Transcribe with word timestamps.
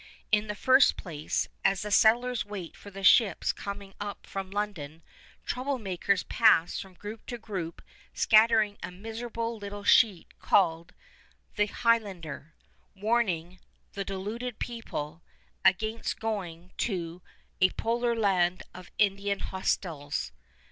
In 0.31 0.47
the 0.47 0.55
first 0.55 0.97
place, 0.97 1.47
as 1.63 1.83
the 1.83 1.91
settlers 1.91 2.43
wait 2.43 2.75
for 2.75 2.89
the 2.89 3.03
ships 3.03 3.51
coming 3.53 3.93
up 3.99 4.25
from 4.25 4.49
London, 4.49 5.03
trouble 5.45 5.77
makers 5.77 6.23
pass 6.23 6.79
from 6.79 6.95
group 6.95 7.23
to 7.27 7.37
group 7.37 7.83
scattering 8.11 8.79
a 8.81 8.89
miserable 8.89 9.55
little 9.57 9.83
sheet 9.83 10.33
called 10.39 10.95
"The 11.55 11.67
Highlander," 11.67 12.55
warning 12.95 13.59
"the 13.93 14.03
deluded 14.03 14.57
people" 14.57 15.21
against 15.63 16.19
going 16.19 16.71
to 16.77 17.21
"a 17.61 17.69
polar 17.69 18.15
land 18.15 18.63
of 18.73 18.89
Indian 18.97 19.37
hostiles." 19.39 20.31